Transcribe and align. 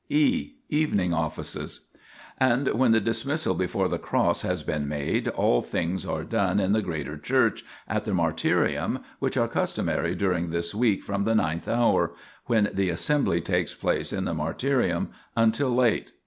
(e) 0.09 0.53
Evening 0.67 1.13
Offices. 1.13 1.81
And 2.39 2.69
when 2.69 2.91
the 2.91 2.99
dismissal 2.99 3.53
before 3.53 3.87
the 3.87 3.99
Cross 3.99 4.41
has 4.41 4.63
been 4.63 4.87
made, 4.87 5.27
all 5.27 5.61
things 5.61 6.07
are 6.07 6.23
done 6.23 6.59
in 6.59 6.71
the 6.73 6.81
greater 6.81 7.19
church, 7.19 7.63
at 7.87 8.05
the 8.05 8.11
martyrium, 8.11 9.03
which 9.19 9.37
are 9.37 9.47
customary 9.47 10.15
during 10.15 10.49
this 10.49 10.73
week 10.73 11.03
from 11.03 11.21
the 11.23 11.35
ninth 11.35 11.67
hour 11.67 12.07
3 12.07 12.15
when 12.47 12.69
the 12.73 12.89
assembly 12.89 13.41
takes 13.41 13.75
place 13.75 14.11
in 14.11 14.25
the 14.25 14.33
martyrium 14.33 15.09
until 15.37 15.69
late. 15.69 16.11